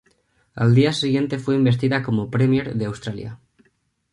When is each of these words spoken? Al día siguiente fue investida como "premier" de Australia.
Al 0.55 0.73
día 0.73 0.93
siguiente 0.93 1.37
fue 1.37 1.53
investida 1.53 2.01
como 2.01 2.31
"premier" 2.31 2.73
de 2.73 2.85
Australia. 2.85 3.39